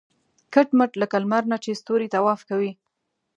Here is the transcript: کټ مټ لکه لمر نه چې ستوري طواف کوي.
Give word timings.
کټ 0.53 0.67
مټ 0.77 0.91
لکه 1.01 1.15
لمر 1.23 1.43
نه 1.51 1.57
چې 1.63 1.79
ستوري 1.81 2.07
طواف 2.15 2.41
کوي. 2.49 2.71